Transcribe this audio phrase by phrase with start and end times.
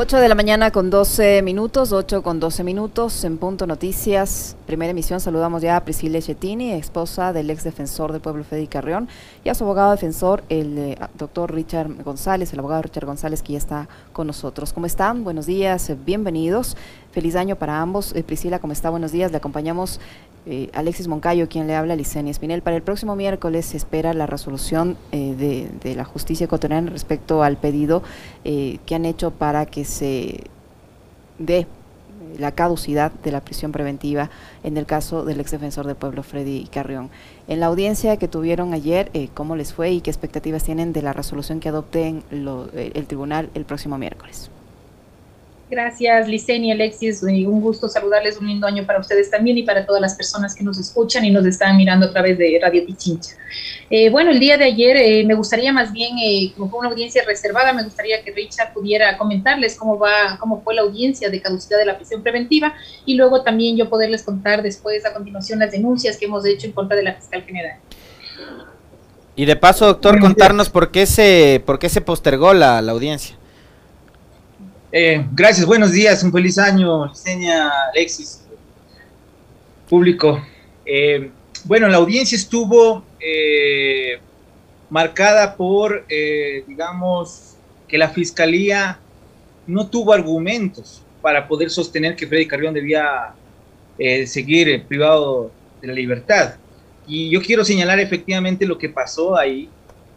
[0.00, 4.92] 8 de la mañana con 12 minutos, 8 con 12 minutos, en Punto Noticias, primera
[4.92, 9.08] emisión, saludamos ya a Priscila Chettini, esposa del ex defensor del pueblo Fede Carrión,
[9.42, 13.54] y a su abogado defensor, el eh, doctor Richard González, el abogado Richard González, que
[13.54, 14.72] ya está con nosotros.
[14.72, 15.24] ¿Cómo están?
[15.24, 16.76] Buenos días, bienvenidos.
[17.18, 18.14] Feliz año para ambos.
[18.14, 18.90] Eh, Priscila, ¿cómo está?
[18.90, 19.32] Buenos días.
[19.32, 19.98] Le acompañamos
[20.46, 22.62] eh, Alexis Moncayo, quien le habla, Licenia Espinel.
[22.62, 27.56] Para el próximo miércoles se espera la resolución de, de, la justicia ecuatoriana respecto al
[27.56, 28.04] pedido
[28.44, 30.44] que han hecho para que se
[31.40, 31.66] dé
[32.38, 34.30] la caducidad de la prisión preventiva
[34.62, 37.10] en el caso del ex defensor del pueblo Freddy Carrión.
[37.48, 41.02] En la audiencia que tuvieron ayer, eh, ¿cómo les fue y qué expectativas tienen de
[41.02, 44.52] la resolución que adopten lo, eh, el tribunal el próximo miércoles?
[45.70, 47.22] Gracias, Licenia, Alexis.
[47.22, 48.38] Un gusto saludarles.
[48.38, 51.30] Un lindo año para ustedes también y para todas las personas que nos escuchan y
[51.30, 53.32] nos están mirando a través de Radio Pichincha.
[53.90, 56.88] Eh, bueno, el día de ayer eh, me gustaría más bien, eh, como fue una
[56.88, 61.40] audiencia reservada, me gustaría que Richard pudiera comentarles cómo va, cómo fue la audiencia de
[61.40, 65.70] caducidad de la prisión preventiva y luego también yo poderles contar después, a continuación, las
[65.70, 67.78] denuncias que hemos hecho en contra de la fiscal general.
[69.36, 73.37] Y de paso, doctor, contarnos por qué se, por qué se postergó la, la audiencia.
[74.90, 78.42] Eh, gracias, buenos días, un feliz año, Liceña, Alexis,
[79.86, 80.42] público.
[80.86, 81.30] Eh,
[81.64, 84.18] bueno, la audiencia estuvo eh,
[84.88, 86.06] marcada por,
[86.66, 88.98] digamos, que la fiscalía
[89.66, 93.34] no tuvo argumentos para poder sostener que Freddy Carrión debía
[94.24, 95.50] seguir privado
[95.82, 96.54] de la libertad.
[97.06, 99.68] Y yo quiero señalar efectivamente lo que pasó ahí.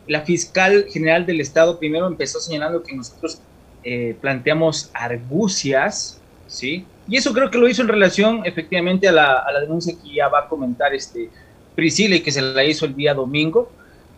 [0.07, 3.41] La fiscal general del Estado primero empezó señalando que nosotros
[3.83, 6.85] eh, planteamos argucias, ¿sí?
[7.07, 10.13] Y eso creo que lo hizo en relación efectivamente a la, a la, denuncia que
[10.13, 11.29] ya va a comentar este
[11.75, 13.71] Priscila que se la hizo el día domingo.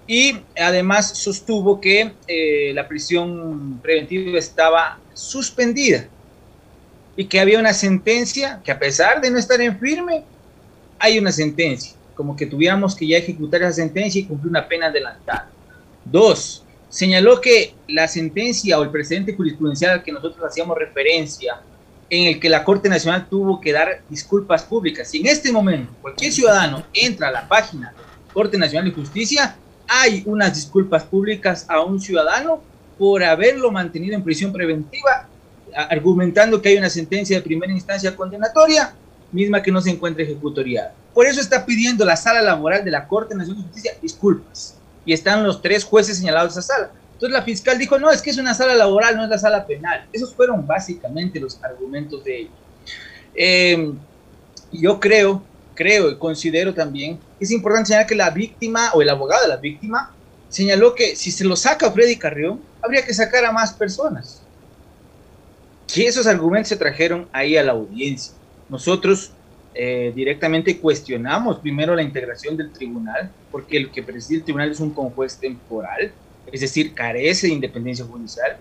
[0.06, 6.07] Y además sostuvo que eh, la prisión preventiva estaba suspendida
[7.16, 10.23] y que había una sentencia que a pesar de no estar en firme,
[11.00, 14.88] hay una sentencia, como que tuviéramos que ya ejecutar esa sentencia y cumplir una pena
[14.88, 15.50] adelantada.
[16.03, 16.62] Dos,
[16.93, 21.59] señaló que la sentencia o el precedente jurisprudencial al que nosotros hacíamos referencia,
[22.07, 25.91] en el que la Corte Nacional tuvo que dar disculpas públicas, si en este momento
[26.03, 27.95] cualquier ciudadano entra a la página
[28.31, 32.61] Corte Nacional de Justicia, hay unas disculpas públicas a un ciudadano
[32.99, 35.27] por haberlo mantenido en prisión preventiva,
[35.75, 38.93] argumentando que hay una sentencia de primera instancia condenatoria,
[39.31, 40.93] misma que no se encuentra ejecutoriada.
[41.11, 45.14] Por eso está pidiendo la sala laboral de la Corte Nacional de Justicia disculpas y
[45.14, 46.91] están los tres jueces señalados de esa sala.
[47.14, 49.66] Entonces la fiscal dijo, no, es que es una sala laboral, no es la sala
[49.66, 50.06] penal.
[50.12, 52.53] Esos fueron básicamente los argumentos de ellos.
[53.36, 53.94] Eh,
[54.72, 55.44] yo creo,
[55.75, 59.58] creo y considero también es importante señalar que la víctima o el abogado de la
[59.58, 60.12] víctima
[60.50, 64.41] señaló que si se lo saca a Freddy Carrión, habría que sacar a más personas.
[65.94, 68.34] Que esos argumentos se trajeron ahí a la audiencia.
[68.70, 69.31] Nosotros
[69.75, 74.79] eh, directamente cuestionamos primero la integración del tribunal, porque el que preside el tribunal es
[74.79, 76.11] un conjuez temporal,
[76.51, 78.57] es decir, carece de independencia judicial,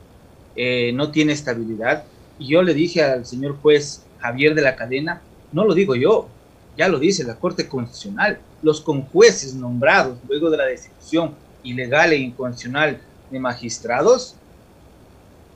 [0.56, 2.05] eh, no tiene estabilidad.
[2.39, 5.21] Y yo le dije al señor juez Javier de la Cadena,
[5.53, 6.28] no lo digo yo,
[6.77, 12.17] ya lo dice la Corte Constitucional, los conjueces nombrados luego de la destitución ilegal e
[12.17, 12.99] inconstitucional
[13.31, 14.37] de magistrados,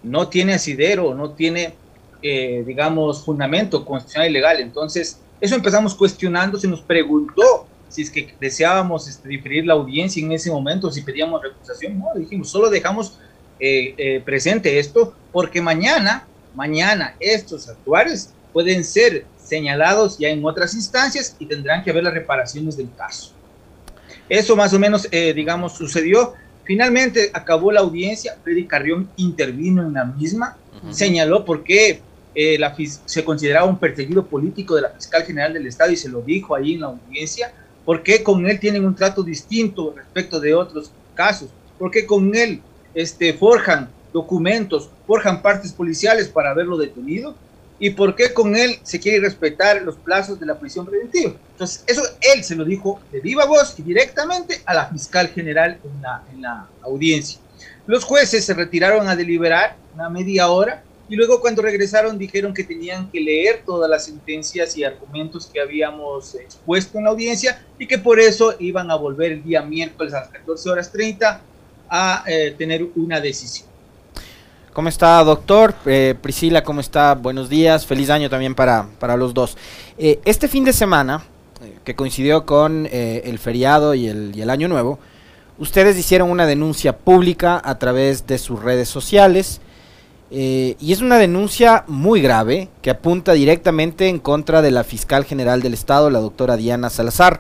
[0.03, 1.75] no tiene asidero, no tiene,
[2.23, 4.61] eh, digamos, fundamento constitucional y legal.
[4.61, 10.23] Entonces, eso empezamos cuestionando, se nos preguntó si es que deseábamos este, diferir la audiencia
[10.23, 11.99] en ese momento, si pedíamos recusación.
[11.99, 13.19] No, dijimos, solo dejamos
[13.59, 20.75] eh, eh, presente esto porque mañana, mañana estos actuarios pueden ser señalados ya en otras
[20.75, 23.33] instancias y tendrán que ver las reparaciones del caso.
[24.29, 26.35] Eso más o menos, eh, digamos, sucedió.
[26.65, 30.57] Finalmente acabó la audiencia, Freddy Carrión intervino en la misma,
[30.91, 32.01] señaló por qué
[32.39, 32.77] eh, la,
[33.07, 36.55] se consideraba un perseguido político de la fiscal general del Estado y se lo dijo
[36.55, 37.51] ahí en la audiencia,
[37.83, 41.49] ¿por qué con él tienen un trato distinto respecto de otros casos?
[41.79, 42.61] ¿Por qué con él
[42.93, 47.35] este, forjan documentos, forjan partes policiales para haberlo detenido?
[47.79, 51.33] ¿Y por qué con él se quiere respetar los plazos de la prisión preventiva?
[51.53, 52.03] Entonces, eso
[52.35, 56.23] él se lo dijo de viva voz y directamente a la fiscal general en la,
[56.35, 57.39] en la audiencia.
[57.87, 62.65] Los jueces se retiraron a deliberar una media hora y luego cuando regresaron dijeron que
[62.65, 67.87] tenían que leer todas las sentencias y argumentos que habíamos expuesto en la audiencia y
[67.87, 71.41] que por eso iban a volver el día miércoles a las 14 horas 30
[71.89, 73.69] a eh, tener una decisión.
[74.73, 75.75] ¿Cómo está, doctor?
[75.87, 77.15] Eh, Priscila, ¿cómo está?
[77.15, 79.57] Buenos días, feliz año también para, para los dos.
[79.97, 81.25] Eh, este fin de semana,
[81.85, 84.99] que coincidió con el feriado y el, y el año nuevo,
[85.57, 89.63] ustedes hicieron una denuncia pública a través de sus redes sociales
[90.31, 95.25] Eh, y es una denuncia muy grave que apunta directamente en contra de la fiscal
[95.25, 97.39] general del Estado, la doctora Diana Salazar.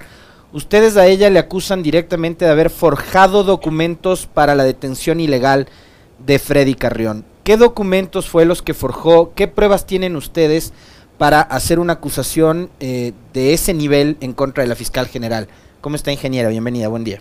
[0.52, 5.66] Ustedes a ella le acusan directamente de haber forjado documentos para la detención ilegal
[6.24, 7.24] de Freddy Carrión.
[7.42, 9.32] ¿Qué documentos fue los que forjó?
[9.34, 10.72] ¿Qué pruebas tienen ustedes
[11.18, 15.48] para hacer una acusación eh, de ese nivel en contra de la fiscal general?
[15.80, 16.48] ¿Cómo está, ingeniera?
[16.48, 17.20] Bienvenida, buen día.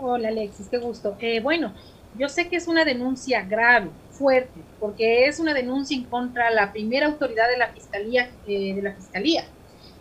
[0.00, 1.16] Hola, Alexis, qué gusto.
[1.20, 1.72] Eh, bueno,
[2.18, 6.72] yo sé que es una denuncia grave, fuerte, porque es una denuncia en contra la
[6.72, 9.44] primera autoridad de la fiscalía, eh, de la fiscalía.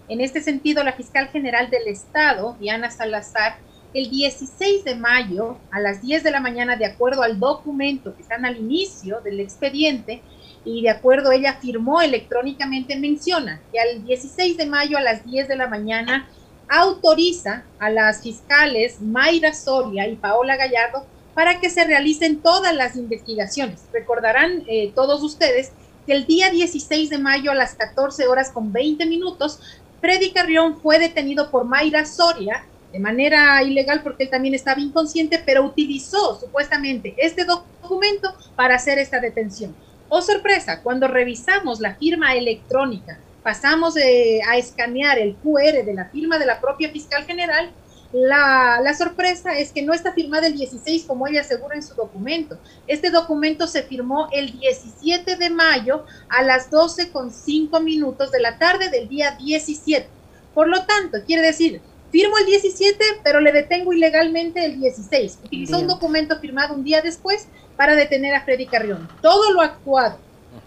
[0.07, 3.57] En este sentido, la fiscal general del Estado, Diana Salazar,
[3.94, 8.21] el 16 de mayo a las 10 de la mañana, de acuerdo al documento que
[8.21, 10.21] están al inicio del expediente,
[10.65, 15.47] y de acuerdo, ella firmó electrónicamente, menciona que al 16 de mayo a las 10
[15.47, 16.27] de la mañana
[16.68, 22.95] autoriza a las fiscales Mayra Soria y Paola Gallardo para que se realicen todas las
[22.95, 23.83] investigaciones.
[23.93, 25.71] Recordarán eh, todos ustedes
[26.07, 29.59] que el día 16 de mayo a las 14 horas con 20 minutos,
[30.01, 32.65] Freddy Carrión fue detenido por Mayra Soria
[32.95, 38.99] de manera ilegal porque él también estaba inconsciente, pero utilizó supuestamente este documento para hacer
[38.99, 39.75] esta detención.
[40.07, 46.05] Oh sorpresa, cuando revisamos la firma electrónica, pasamos eh, a escanear el QR de la
[46.05, 47.69] firma de la propia fiscal general,
[48.12, 52.57] la, sorpresa es que no está firmada el 16 como ella asegura en su documento.
[52.88, 58.40] Este documento se firmó el 17 de mayo a las 12 con 5 minutos de
[58.40, 60.07] la tarde del día 17.
[60.54, 61.81] Por lo tanto, quiere decir,
[62.12, 65.40] firmo el 17, pero le detengo ilegalmente el 16.
[65.44, 69.10] Utilizó un documento firmado un día después para detener a Freddy Carrión.
[69.22, 70.18] Todo lo actuado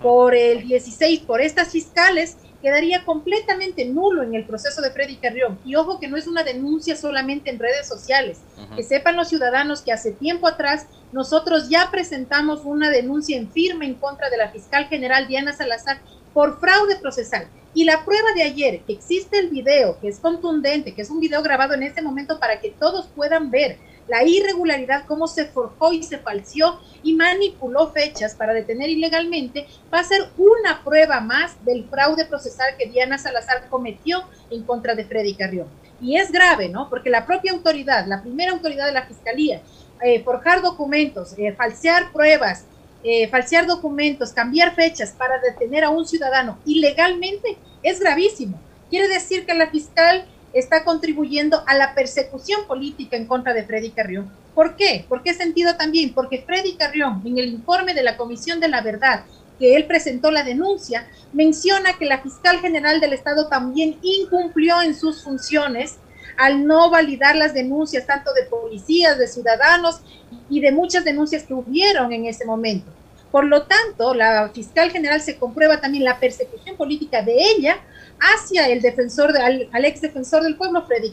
[0.03, 5.59] por el 16 por estas fiscales quedaría completamente nulo en el proceso de Freddy Carrión.
[5.65, 8.41] Y ojo que no es una denuncia solamente en redes sociales.
[8.75, 13.87] Que sepan los ciudadanos que hace tiempo atrás nosotros ya presentamos una denuncia en firme
[13.87, 16.01] en contra de la fiscal general Diana Salazar
[16.35, 17.47] por fraude procesal.
[17.75, 21.21] Y la prueba de ayer, que existe el video, que es contundente, que es un
[21.21, 23.79] video grabado en este momento para que todos puedan ver
[24.09, 30.01] la irregularidad, cómo se forjó y se falseó y manipuló fechas para detener ilegalmente, va
[30.01, 35.05] a ser una prueba más del fraude procesal que Diana Salazar cometió en contra de
[35.05, 35.69] Freddy Carrión.
[36.01, 36.89] Y es grave, ¿no?
[36.89, 39.61] Porque la propia autoridad, la primera autoridad de la Fiscalía,
[40.03, 42.65] eh, forjar documentos, eh, falsear pruebas,
[43.03, 48.61] eh, falsear documentos, cambiar fechas para detener a un ciudadano ilegalmente, es gravísimo.
[48.91, 53.91] Quiere decir que la fiscal está contribuyendo a la persecución política en contra de Freddy
[53.91, 54.31] Carrión.
[54.55, 55.05] ¿Por qué?
[55.09, 56.13] ¿Por qué sentido también?
[56.15, 59.25] Porque Freddy Carrión, en el informe de la Comisión de la Verdad,
[59.59, 64.95] que él presentó la denuncia, menciona que la fiscal general del Estado también incumplió en
[64.95, 65.97] sus funciones
[66.37, 70.01] al no validar las denuncias tanto de policías, de ciudadanos
[70.49, 72.91] y de muchas denuncias que hubieron en ese momento.
[73.31, 77.79] Por lo tanto, la fiscal general se comprueba también la persecución política de ella
[78.21, 81.13] hacia el defensor, al, ex defensor del pueblo, Freddy.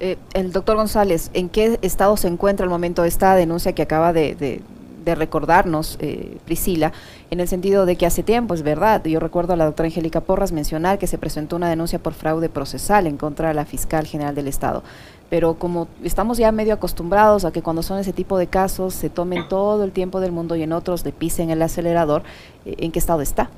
[0.00, 3.82] Eh, el doctor González, ¿en qué estado se encuentra al momento de esta denuncia que
[3.82, 4.62] acaba de,
[5.04, 6.92] recordarnos eh, Priscila?
[7.30, 10.20] En el sentido de que hace tiempo, es verdad, yo recuerdo a la doctora Angélica
[10.20, 14.06] Porras mencionar que se presentó una denuncia por fraude procesal en contra de la fiscal
[14.06, 14.82] general del Estado.
[15.30, 19.10] Pero como estamos ya medio acostumbrados a que cuando son ese tipo de casos se
[19.10, 22.22] tomen todo el tiempo del mundo y en otros le pisen el acelerador,
[22.64, 23.50] eh, ¿en qué estado está?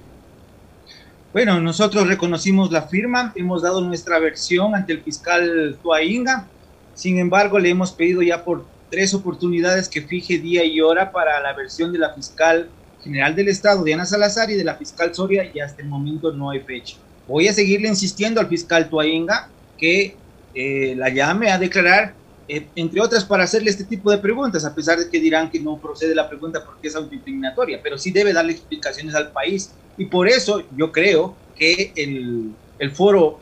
[1.33, 6.49] Bueno, nosotros reconocimos la firma, hemos dado nuestra versión ante el fiscal Tuainga,
[6.95, 11.41] sin embargo le hemos pedido ya por tres oportunidades que fije día y hora para
[11.41, 12.69] la versión de la fiscal
[13.05, 16.51] general del Estado, Diana Salazar, y de la fiscal Soria, y hasta el momento no
[16.51, 16.97] hay fecha.
[17.29, 20.17] Voy a seguirle insistiendo al fiscal Tuainga que
[20.53, 22.13] eh, la llame a declarar,
[22.49, 25.61] eh, entre otras para hacerle este tipo de preguntas, a pesar de que dirán que
[25.61, 30.07] no procede la pregunta porque es autoincriminatoria, pero sí debe darle explicaciones al país y
[30.07, 33.39] por eso yo creo que el, el foro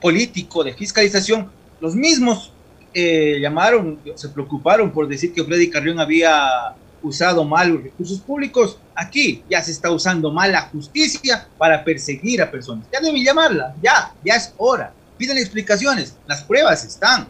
[0.00, 1.50] político de fiscalización,
[1.82, 2.50] los mismos
[2.94, 8.78] eh, llamaron, se preocuparon por decir que Freddy Carrión había usado mal los recursos públicos.
[8.94, 12.86] Aquí ya se está usando mal la justicia para perseguir a personas.
[12.90, 14.94] Ya deben llamarla, ya, ya es hora.
[15.18, 17.28] Piden explicaciones, las pruebas están.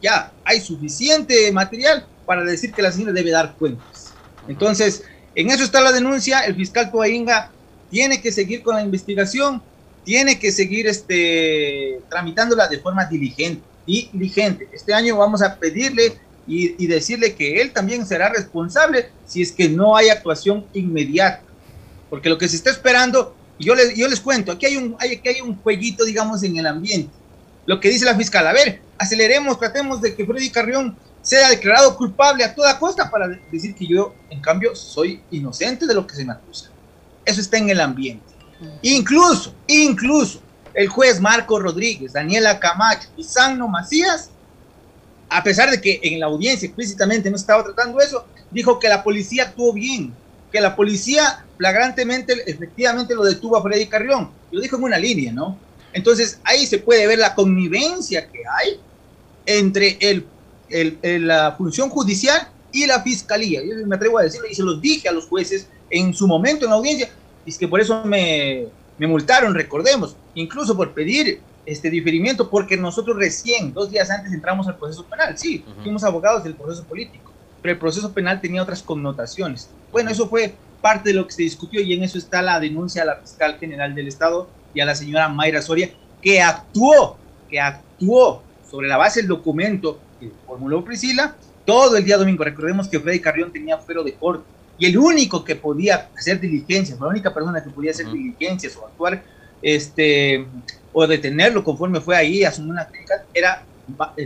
[0.00, 4.14] Ya hay suficiente material para decir que la señora debe dar cuentas.
[4.46, 5.02] Entonces,
[5.34, 6.42] en eso está la denuncia.
[6.42, 7.50] El fiscal Toainga
[7.90, 9.62] tiene que seguir con la investigación,
[10.04, 14.68] tiene que seguir este, tramitándola de forma diligente, diligente.
[14.72, 16.14] Este año vamos a pedirle
[16.46, 21.42] y, decirle que él también será responsable si es que no hay actuación inmediata.
[22.08, 24.96] Porque lo que se está esperando, y yo les, yo les cuento, aquí hay, un,
[24.98, 27.12] hay, aquí hay un jueguito, digamos, en el ambiente.
[27.66, 31.96] Lo que dice la fiscal, a ver, aceleremos, tratemos de que Freddy Carrión sea declarado
[31.96, 36.16] culpable a toda costa para decir que yo, en cambio, soy inocente de lo que
[36.16, 36.70] se me acusa.
[37.24, 38.24] Eso está en el ambiente.
[38.82, 40.40] Incluso, incluso,
[40.74, 44.30] el juez Marco Rodríguez, Daniela Camacho y Sano Macías,
[45.28, 49.02] a pesar de que en la audiencia explícitamente no estaba tratando eso, dijo que la
[49.02, 50.12] policía actuó bien,
[50.52, 54.30] que la policía flagrantemente, efectivamente lo detuvo a Freddy Carrión.
[54.50, 55.56] Lo dijo en una línea, ¿no?
[55.92, 58.80] Entonces ahí se puede ver la connivencia que hay
[59.46, 60.26] entre el,
[61.26, 63.62] la función judicial y la fiscalía.
[63.62, 66.64] Yo me atrevo a decirlo y se los dije a los jueces en su momento
[66.64, 67.10] en la audiencia,
[67.44, 68.66] y es que por eso me,
[68.98, 74.66] me multaron, recordemos, incluso por pedir este diferimiento, porque nosotros recién, dos días antes, entramos
[74.68, 75.36] al proceso penal.
[75.36, 79.68] Sí, fuimos abogados del proceso político, pero el proceso penal tenía otras connotaciones.
[79.92, 83.02] Bueno, eso fue parte de lo que se discutió y en eso está la denuncia
[83.02, 85.90] a la fiscal general del Estado y a la señora Mayra Soria,
[86.22, 87.16] que actuó,
[87.48, 92.44] que actuó sobre la base del documento que formuló Priscila todo el día domingo.
[92.44, 94.44] Recordemos que Freddy Carrión tenía fuero de corte
[94.80, 98.86] y el único que podía hacer diligencias, la única persona que podía hacer diligencias o
[98.86, 99.22] actuar
[99.60, 100.46] este,
[100.92, 103.62] o detenerlo conforme fue ahí, asumir una crítica, era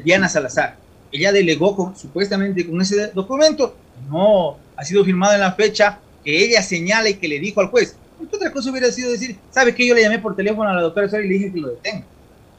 [0.04, 0.76] Diana Salazar.
[1.10, 3.76] Ella delegó con, supuestamente con ese documento,
[4.08, 7.68] no ha sido firmado en la fecha que ella señala y que le dijo al
[7.68, 7.96] juez.
[8.32, 11.08] Otra cosa hubiera sido decir, ¿sabe que Yo le llamé por teléfono a la doctora
[11.08, 12.04] Soria y le dije que lo detenga.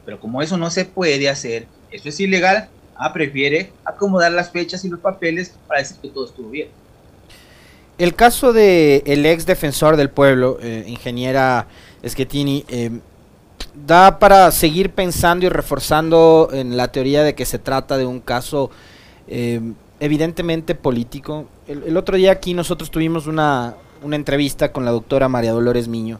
[0.05, 4.83] Pero como eso no se puede hacer, eso es ilegal, ah, prefiere acomodar las fechas
[4.85, 6.69] y los papeles para decir que todo estuvo bien.
[7.97, 11.67] El caso de el ex defensor del pueblo, eh, ingeniera
[12.05, 12.91] Schettini, eh,
[13.85, 18.19] da para seguir pensando y reforzando en la teoría de que se trata de un
[18.19, 18.69] caso
[19.27, 19.61] eh,
[19.99, 21.45] evidentemente político.
[21.67, 26.19] El, otro día aquí nosotros tuvimos una, una entrevista con la doctora María Dolores Miño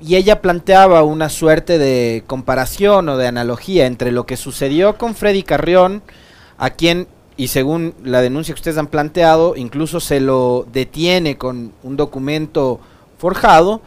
[0.00, 5.14] y ella planteaba una suerte de comparación o de analogía entre lo que sucedió con
[5.14, 6.02] Freddy Carrión,
[6.58, 7.06] a quien
[7.36, 12.80] y según la denuncia que ustedes han planteado, incluso se lo detiene con un documento
[13.18, 13.80] forjado,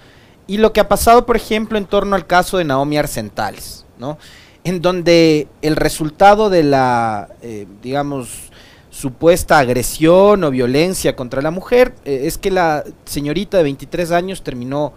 [0.48, 4.18] y lo que ha pasado, por ejemplo, en torno al caso de Naomi Arcentales, ¿no?
[4.64, 8.52] En donde el resultado de la, eh, digamos,
[8.90, 14.42] supuesta agresión o violencia contra la mujer eh, es que la señorita de 23 años
[14.42, 14.94] terminó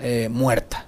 [0.00, 0.86] eh, muerta.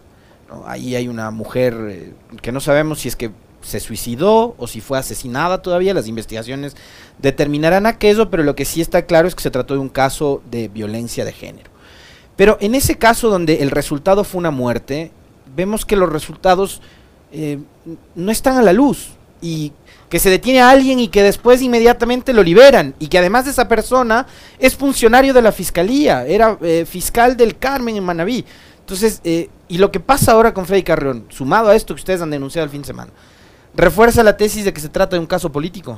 [0.67, 2.12] Ahí hay una mujer
[2.43, 3.31] que no sabemos si es que
[3.62, 6.76] se suicidó o si fue asesinada todavía, las investigaciones
[7.19, 10.43] determinarán aquello, pero lo que sí está claro es que se trató de un caso
[10.50, 11.71] de violencia de género.
[12.37, 15.12] Pero en ese caso donde el resultado fue una muerte,
[15.55, 16.81] vemos que los resultados
[17.33, 17.59] eh,
[18.14, 19.11] no están a la luz
[19.43, 19.73] y
[20.09, 23.52] que se detiene a alguien y que después inmediatamente lo liberan y que además de
[23.52, 24.26] esa persona
[24.59, 28.45] es funcionario de la fiscalía, era eh, fiscal del Carmen en Manabí.
[28.90, 32.23] Entonces, eh, y lo que pasa ahora con Freddy Carrión, sumado a esto que ustedes
[32.23, 33.12] han denunciado el fin de semana,
[33.73, 35.97] refuerza la tesis de que se trata de un caso político.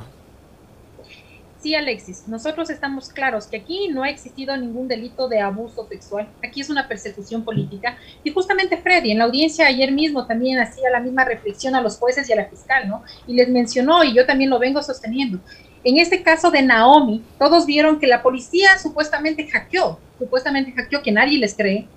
[1.59, 6.29] Sí, Alexis, nosotros estamos claros que aquí no ha existido ningún delito de abuso sexual,
[6.43, 7.97] aquí es una persecución política.
[8.23, 11.97] Y justamente Freddy, en la audiencia ayer mismo también hacía la misma reflexión a los
[11.97, 13.01] jueces y a la fiscal, ¿no?
[13.25, 15.39] Y les mencionó, y yo también lo vengo sosteniendo.
[15.83, 21.11] En este caso de Naomi, todos vieron que la policía supuestamente hackeó, supuestamente hackeó, que
[21.11, 21.87] nadie les cree.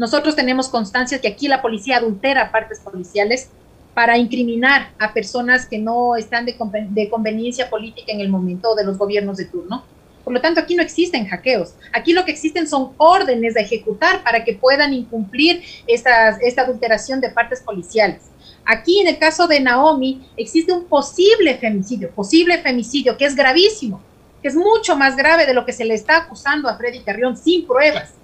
[0.00, 3.50] Nosotros tenemos constancia que aquí la policía adultera partes policiales
[3.92, 6.56] para incriminar a personas que no están de,
[7.10, 9.84] conveniencia política en el momento de los gobiernos de turno.
[10.24, 11.74] Por lo tanto, aquí no existen hackeos.
[11.92, 17.20] Aquí lo que existen son órdenes de ejecutar para que puedan incumplir esta, esta adulteración
[17.20, 18.22] de partes policiales.
[18.64, 24.00] Aquí, en el caso de Naomi, existe un posible femicidio, posible femicidio, que es gravísimo,
[24.40, 27.36] que es mucho más grave de lo que se le está acusando a Freddy Carrión
[27.36, 28.14] sin pruebas.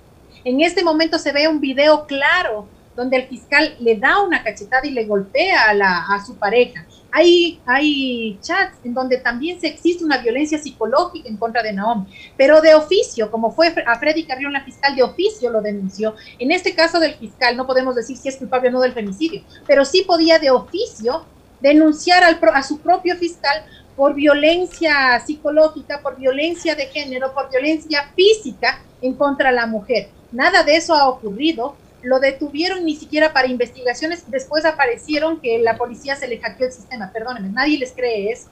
[0.46, 4.86] En este momento se ve un video claro donde el fiscal le da una cachetada
[4.86, 6.86] y le golpea a, la, su pareja.
[7.10, 12.06] Hay, hay chats en donde también se existe una violencia psicológica en contra de Naomi,
[12.36, 16.14] pero de oficio, como fue a Freddy Carrión, la fiscal de oficio lo denunció.
[16.38, 19.42] En este caso del fiscal no podemos decir si es culpable o no del femicidio,
[19.66, 21.24] pero sí podía de oficio
[21.58, 23.64] denunciar al, a su propio fiscal
[23.96, 30.10] por violencia psicológica, por violencia de género, por violencia física en contra de la mujer.
[30.32, 31.76] Nada de eso ha ocurrido.
[32.02, 36.72] Lo detuvieron ni siquiera para investigaciones, después aparecieron que la policía se le hackeó el
[36.72, 38.48] sistema, perdónenme, nadie les cree eso.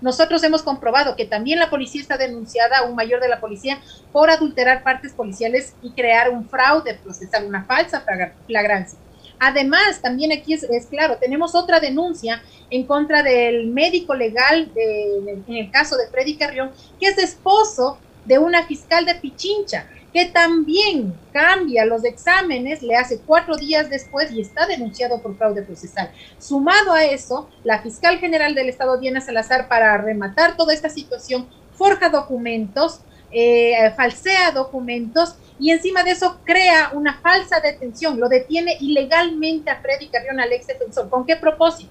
[0.00, 3.80] Nosotros hemos comprobado que también la policía está denunciada, un mayor de la policía,
[4.12, 8.04] por adulterar partes policiales y crear un fraude, procesar una falsa
[8.46, 8.98] flagrancia.
[9.38, 15.70] Además, también aquí es, claro, tenemos otra denuncia en contra del médico legal en el
[15.70, 21.84] caso de Freddy Carrión, que es esposo de una fiscal de Pichincha que también cambia
[21.84, 26.08] los exámenes, le hace cuatro días después y está denunciado por fraude procesal.
[26.38, 31.48] Sumado a eso, la fiscal general del Estado, Diana Salazar, para rematar toda esta situación,
[31.72, 33.00] forja documentos,
[33.32, 39.80] eh, falsea documentos y encima de eso crea una falsa detención, lo detiene ilegalmente a
[39.80, 41.10] Freddy Carrión, al ex defensor.
[41.10, 41.90] ¿Con qué propósito?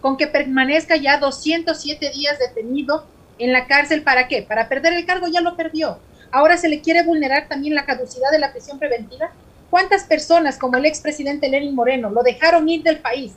[0.00, 3.04] Con que permanezca ya 207 días detenido
[3.38, 4.02] en la cárcel.
[4.02, 4.40] ¿Para qué?
[4.40, 5.98] Para perder el cargo, ya lo perdió.
[6.32, 9.30] Ahora se le quiere vulnerar también la caducidad de la prisión preventiva.
[9.68, 13.32] ¿Cuántas personas como el expresidente Lenin Moreno lo dejaron ir del país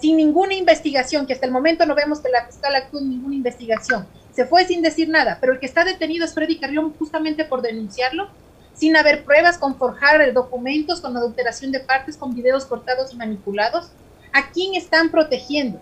[0.00, 3.34] sin ninguna investigación, que hasta el momento no vemos que la fiscal actúe en ninguna
[3.34, 4.06] investigación?
[4.34, 7.62] Se fue sin decir nada, pero el que está detenido es Freddy Carrión justamente por
[7.62, 8.28] denunciarlo,
[8.74, 13.90] sin haber pruebas, con forjar documentos, con adulteración de partes, con videos cortados y manipulados.
[14.34, 15.80] ¿A quién están protegiendo?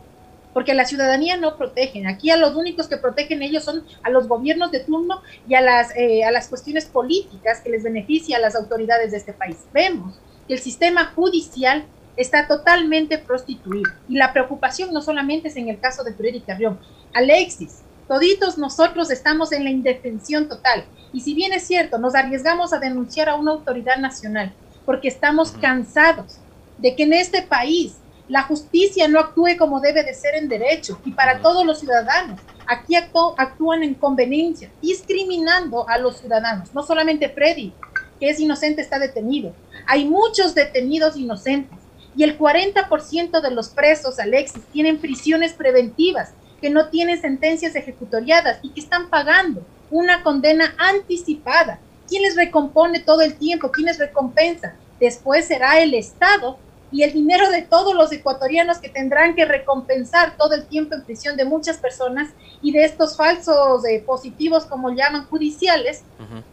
[0.54, 2.06] Porque la ciudadanía no protegen.
[2.06, 5.60] Aquí a los únicos que protegen ellos son a los gobiernos de turno y a
[5.60, 9.58] las, eh, a las cuestiones políticas que les beneficia a las autoridades de este país.
[9.74, 10.14] Vemos
[10.46, 11.84] que el sistema judicial
[12.16, 16.78] está totalmente prostituido y la preocupación no solamente es en el caso de Freddy Carrión.
[17.12, 22.72] Alexis, toditos nosotros estamos en la indefensión total y si bien es cierto, nos arriesgamos
[22.72, 24.52] a denunciar a una autoridad nacional
[24.86, 26.38] porque estamos cansados
[26.78, 27.96] de que en este país
[28.28, 32.40] la justicia no actúe como debe de ser en derecho y para todos los ciudadanos.
[32.66, 36.72] Aquí actúan en conveniencia, discriminando a los ciudadanos.
[36.74, 37.74] No solamente Freddy,
[38.18, 39.52] que es inocente, está detenido.
[39.86, 41.78] Hay muchos detenidos inocentes
[42.16, 48.58] y el 40% de los presos, Alexis, tienen prisiones preventivas, que no tienen sentencias ejecutoriadas
[48.62, 51.78] y que están pagando una condena anticipada.
[52.08, 53.70] ¿Quién les recompone todo el tiempo?
[53.70, 54.74] ¿Quién les recompensa?
[54.98, 56.58] Después será el Estado
[56.94, 61.02] y el dinero de todos los ecuatorianos que tendrán que recompensar todo el tiempo en
[61.02, 62.30] prisión de muchas personas
[62.62, 66.04] y de estos falsos eh, positivos, como llaman, judiciales,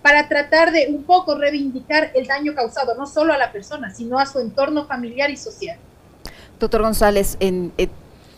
[0.02, 4.18] para tratar de un poco reivindicar el daño causado, no solo a la persona, sino
[4.18, 5.78] a su entorno familiar y social.
[6.60, 7.72] Doctor González, en,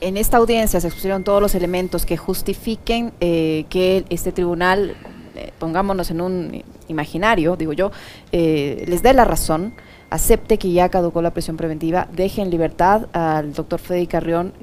[0.02, 4.98] en esta audiencia se expusieron todos los elementos que justifiquen eh, que este tribunal,
[5.36, 7.94] eh, pongámonos en un imaginario, digo yo,
[8.34, 9.74] les dé la razón
[10.14, 14.54] acepte que ya caducó la prisión preventiva, deje en libertad al doctor Freddy Carrión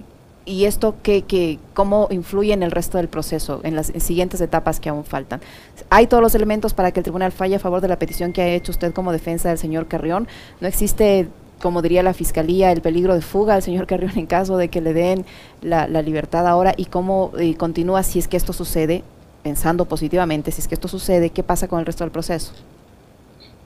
[0.45, 4.79] y esto que, que, cómo influye en el resto del proceso, en las siguientes etapas
[4.79, 5.41] que aún faltan.
[5.91, 8.43] Hay todos los elementos para que el tribunal falle a favor de la petición que
[8.43, 10.29] ha hecho usted como defensa del señor Carrión.
[10.61, 11.27] No existe,
[11.61, 14.81] como diría la fiscalía, el peligro de fuga al señor Carrión en caso de que
[14.81, 15.27] le den
[15.63, 19.03] la, libertad ahora y cómo continúa si es que esto sucede,
[19.43, 22.53] pensando positivamente, si es que esto sucede, ¿qué pasa con el resto del proceso?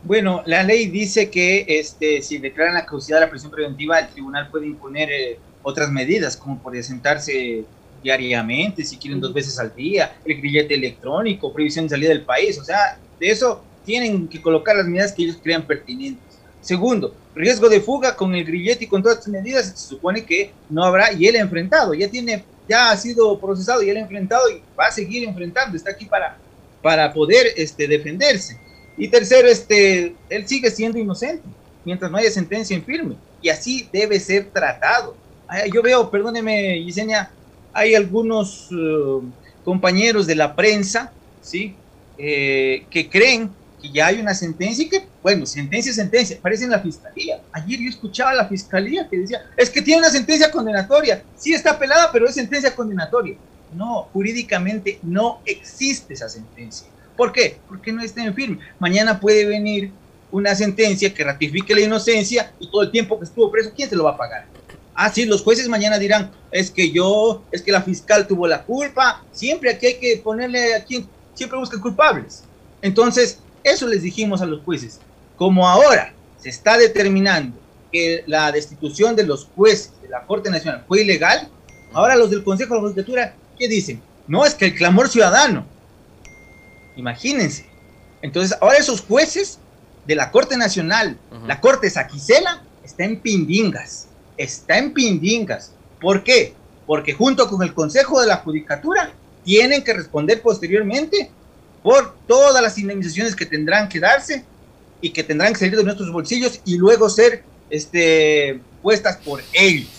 [0.05, 4.09] Bueno, la ley dice que este, si declaran la causidad de la prisión preventiva, el
[4.09, 7.65] tribunal puede imponer eh, otras medidas, como por sentarse
[8.03, 12.59] diariamente, si quieren dos veces al día, el grillete electrónico, prohibición de salida del país.
[12.59, 16.23] O sea, de eso tienen que colocar las medidas que ellos crean pertinentes.
[16.61, 20.53] Segundo, riesgo de fuga con el grillete y con todas estas medidas, se supone que
[20.69, 24.01] no habrá, y él ha enfrentado, ya tiene, ya ha sido procesado y él ha
[24.01, 26.37] enfrentado y va a seguir enfrentando, está aquí para,
[26.83, 28.61] para poder este, defenderse.
[28.97, 31.43] Y tercero, este, él sigue siendo inocente
[31.85, 33.17] mientras no haya sentencia en firme.
[33.43, 35.17] Y así debe ser tratado.
[35.73, 37.31] Yo veo, perdóneme, Yesenia,
[37.73, 39.23] hay algunos uh,
[39.65, 41.75] compañeros de la prensa, ¿sí?
[42.17, 43.51] Eh, que creen
[43.83, 47.41] que ya hay una sentencia y que, bueno, sentencia sentencia, parece en la fiscalía.
[47.53, 51.23] Ayer yo escuchaba a la fiscalía que decía, es que tiene una sentencia condenatoria.
[51.37, 53.37] Sí está pelada, pero es sentencia condenatoria.
[53.75, 56.87] No, jurídicamente no existe esa sentencia.
[57.17, 57.59] ¿Por qué?
[57.69, 58.59] Porque no está en firme.
[58.79, 59.93] Mañana puede venir
[60.31, 63.95] una sentencia que ratifique la inocencia y todo el tiempo que estuvo preso, ¿quién se
[63.95, 64.47] lo va a pagar?
[64.95, 68.63] Ah, sí, los jueces mañana dirán, es que yo, es que la fiscal tuvo la
[68.63, 72.45] culpa, siempre aquí hay que ponerle a quien siempre busca culpables.
[72.83, 75.01] Entonces, eso les dijimos a los jueces.
[75.37, 77.57] Como ahora se está determinando
[77.93, 81.49] que la destitución de los jueces de la Corte Nacional fue ilegal,
[81.93, 84.03] ahora los del Consejo de la Judicatura, ¿qué dicen?
[84.27, 85.65] No, es que el clamor ciudadano,
[86.97, 87.67] Imagínense.
[88.23, 89.59] Entonces, ahora esos jueces
[90.07, 94.09] de la Corte Nacional, la Corte Saquicela, está en pindingas.
[94.37, 95.73] Está en pindingas.
[96.01, 96.55] ¿Por qué?
[96.87, 99.13] Porque junto con el Consejo de la Judicatura
[99.45, 101.31] tienen que responder posteriormente
[101.83, 104.45] por todas las indemnizaciones que tendrán que darse
[105.01, 109.91] y que tendrán que salir de nuestros bolsillos y luego ser este, puestas por ellos.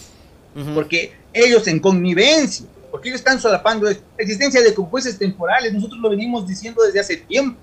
[0.74, 6.10] Porque ellos en connivencia porque ellos están solapando la existencia de jueces temporales, nosotros lo
[6.10, 7.60] venimos diciendo desde hace tiempo.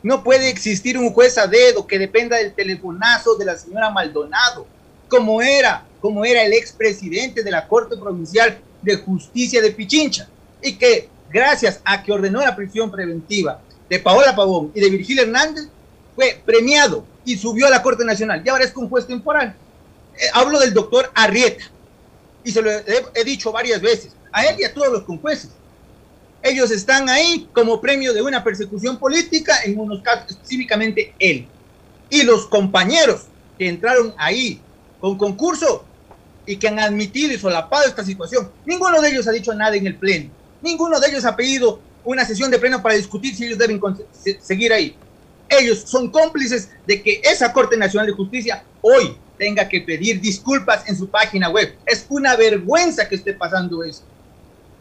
[0.00, 4.64] No puede existir un juez a dedo que dependa del telefonazo de la señora Maldonado,
[5.08, 10.28] como era, como era el expresidente de la Corte Provincial de Justicia de Pichincha,
[10.62, 15.18] y que gracias a que ordenó la prisión preventiva de Paola Pavón y de Virgil
[15.18, 15.66] Hernández,
[16.14, 19.52] fue premiado y subió a la Corte Nacional y ahora es un juez temporal.
[20.14, 21.64] Eh, hablo del doctor Arrieta
[22.46, 25.50] y se lo he, dicho varias veces, a él y a todos los conjueces.
[26.42, 31.48] Ellos están ahí como premio de una persecución política, en unos casos específicamente él.
[32.10, 33.22] Y los compañeros
[33.58, 34.60] que entraron ahí
[35.00, 35.86] con concurso
[36.44, 39.86] y que han admitido y solapado esta situación, ninguno de ellos ha dicho nada en
[39.86, 40.30] el Pleno.
[40.60, 43.80] Ninguno de ellos ha pedido una sesión de pleno para discutir si ellos deben
[44.40, 44.94] seguir ahí.
[45.48, 50.86] Ellos son cómplices de que esa Corte Nacional de Justicia hoy tenga que pedir disculpas
[50.88, 51.74] en su página web.
[51.86, 54.02] Es una vergüenza que esté pasando eso.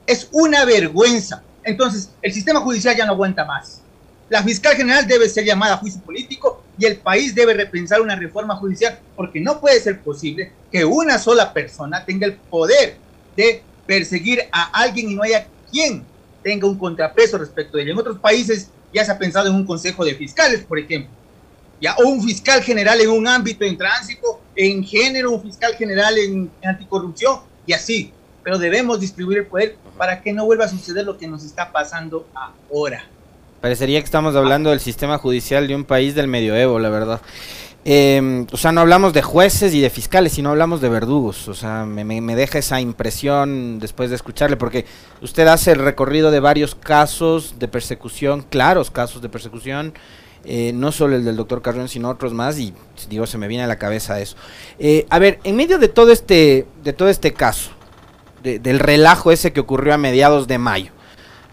[0.05, 1.43] Es una vergüenza.
[1.63, 3.81] Entonces, el sistema judicial ya no aguanta más.
[4.29, 8.15] La fiscal general debe ser llamada a juicio político y el país debe repensar una
[8.15, 12.97] reforma judicial porque no puede ser posible que una sola persona tenga el poder
[13.35, 16.03] de perseguir a alguien y no haya quien
[16.41, 17.89] tenga un contrapeso respecto de él.
[17.89, 21.11] En otros países ya se ha pensado en un consejo de fiscales, por ejemplo,
[21.79, 26.17] ya, o un fiscal general en un ámbito en tránsito, en género, un fiscal general
[26.17, 28.11] en, en anticorrupción y así.
[28.45, 31.71] Pero debemos distribuir el poder para que no vuelva a suceder lo que nos está
[31.71, 32.27] pasando
[32.69, 33.03] ahora.
[33.59, 37.21] Parecería que estamos hablando del sistema judicial de un país del medioevo, la verdad.
[37.87, 41.47] Em, o sea, no hablamos de jueces y de fiscales, sino hablamos de verdugos.
[41.47, 44.85] O sea, me, deja esa impresión después de escucharle, porque
[45.23, 49.95] usted hace el recorrido de varios casos de persecución, claros casos de persecución,
[50.43, 52.75] eh, no solo el del doctor Carrión, sino otros más, y
[53.09, 54.35] digo, se me viene a la cabeza eso.
[54.77, 57.71] Eh, a ver, en medio de todo este, de todo este caso,
[58.45, 60.91] del relajo ese que ocurrió a mediados de mayo,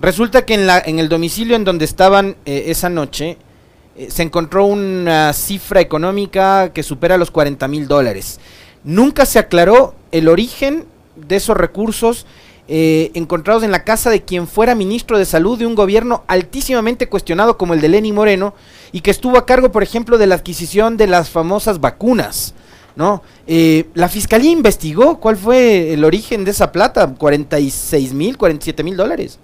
[0.03, 3.39] Resulta que en, la, en el domicilio en donde estaban eh, esa noche
[3.97, 8.41] eh, se encontró una cifra económica que supera los 40 mil dólares.
[8.83, 12.27] Nunca se aclaró el origen de esos recursos
[12.67, 17.09] eh, encontrados en la casa de quien fuera ministro de salud de un gobierno altísimamente
[17.09, 18.55] cuestionado como el de Lenny Moreno
[18.91, 22.55] y que estuvo a cargo, por ejemplo, de la adquisición de las famosas vacunas.
[22.97, 23.23] ¿No?
[23.47, 29.39] la fiscalía investigó cuál fue el origen de esa plata, 46 mil, 47 mil dólares.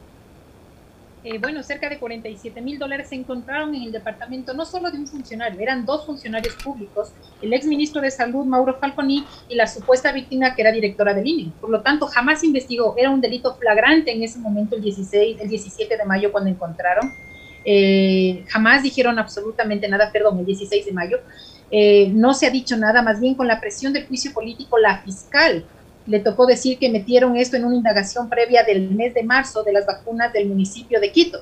[1.30, 4.96] Eh, bueno, cerca de 47 mil dólares se encontraron en el departamento no solo de
[4.96, 7.11] un funcionario, eran dos funcionarios públicos,
[7.42, 11.26] el ex ministro de Salud, Mauro Falconi, y la supuesta víctima que era directora del
[11.26, 11.52] INE.
[11.61, 15.48] Por lo tanto, jamás investigó, era un delito flagrante en ese momento, el, 16, el
[15.50, 17.12] 17 de mayo, cuando encontraron.
[17.62, 21.18] Eh, jamás dijeron absolutamente nada, perdón, el 16 de mayo.
[21.70, 24.98] Eh, no se ha dicho nada, más bien con la presión del juicio político, la
[24.98, 25.64] fiscal
[26.07, 29.72] le tocó decir que metieron esto en una indagación previa del mes de marzo de
[29.72, 31.40] las vacunas del municipio de Quito.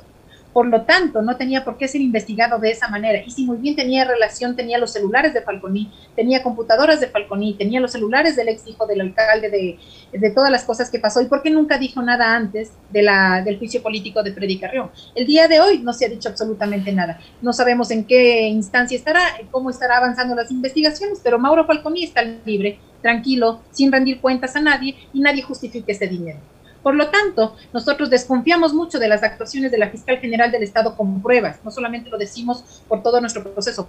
[0.57, 3.23] Por lo tanto, no tenía por qué ser investigado de esa manera.
[3.23, 7.53] Y si muy bien tenía relación, tenía los celulares de Falconi, tenía computadoras de Falconi,
[7.59, 9.79] tenía los celulares del ex hijo del alcalde, de,
[10.19, 11.21] de todas las cosas que pasó.
[11.21, 14.91] ¿Y por qué nunca dijo nada antes de la, del juicio político de Freddy Carrión?
[15.15, 17.21] El día de hoy no se ha dicho absolutamente nada.
[17.43, 22.23] No sabemos en qué instancia estará, cómo estará avanzando las investigaciones, pero Mauro Falconi está
[22.23, 26.39] libre, tranquilo, sin rendir cuentas a nadie y nadie justifique ese dinero.
[26.87, 30.97] Por lo tanto, nosotros desconfiamos mucho de las actuaciones de la fiscal general del Estado
[30.97, 31.59] con pruebas.
[31.65, 33.89] No solamente lo decimos por todo nuestro proceso,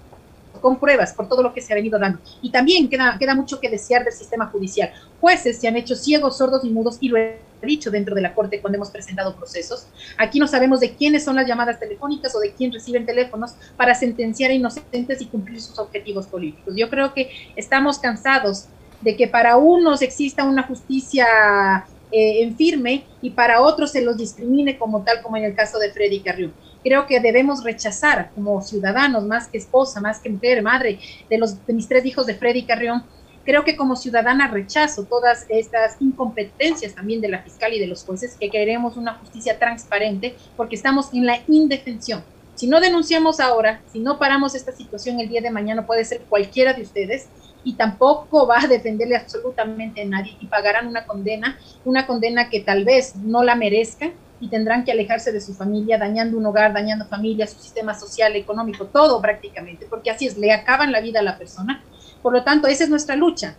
[0.60, 2.18] con pruebas, por todo lo que se ha venido dando.
[2.42, 4.92] Y también queda, queda mucho que desear del sistema judicial.
[5.22, 8.34] Jueces se han hecho ciegos, sordos y mudos, y lo he dicho dentro de la
[8.34, 9.86] Corte cuando hemos presentado procesos.
[10.18, 13.94] Aquí no sabemos de quiénes son las llamadas telefónicas o de quién reciben teléfonos para
[13.94, 16.74] sentenciar a inocentes y cumplir sus objetivos políticos.
[16.76, 18.70] Yo creo que estamos cansados
[19.02, 24.18] de que para unos exista una justicia eh, en firme y para otros se los
[24.18, 26.54] discrimine como tal, como en el caso de Freddy Carrión.
[26.84, 31.66] Creo que debemos rechazar como ciudadanos, más que esposa, más que mujer, madre de, los,
[31.66, 33.04] de mis tres hijos de Freddy Carrión,
[33.48, 38.04] creo que como ciudadana rechazo todas estas incompetencias también de la fiscal y de los
[38.04, 42.24] jueces, que queremos una justicia transparente porque estamos en la indefensión.
[42.56, 46.22] Si no denunciamos ahora, si no paramos esta situación el día de mañana, puede ser
[46.28, 47.28] cualquiera de ustedes,
[47.64, 52.62] y tampoco va a defenderle absolutamente a nadie y pagarán una condena, una condena que
[52.62, 56.74] tal vez no la merezcan y tendrán que alejarse de su familia, dañando un hogar,
[56.74, 61.20] dañando familia, su sistema social, económico, todo prácticamente, porque así es, le acaban la vida
[61.20, 61.84] a la persona.
[62.22, 63.56] Por lo tanto, esa es nuestra lucha.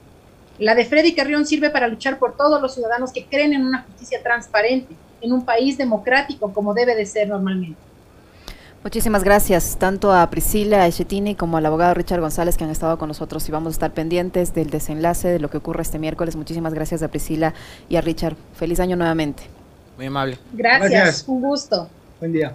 [0.58, 3.82] La de Freddy Carrión sirve para luchar por todos los ciudadanos que creen en una
[3.82, 7.80] justicia transparente, en un país democrático como debe de ser normalmente.
[8.84, 13.08] Muchísimas gracias tanto a Priscila Echettini como al abogado Richard González que han estado con
[13.08, 16.36] nosotros y vamos a estar pendientes del desenlace de lo que ocurre este miércoles.
[16.36, 17.54] Muchísimas gracias a Priscila
[17.88, 18.36] y a Richard.
[18.54, 19.42] Feliz año nuevamente.
[19.96, 20.38] Muy amable.
[20.52, 21.24] gracias.
[21.26, 21.88] un gusto.
[22.20, 22.54] Buen día.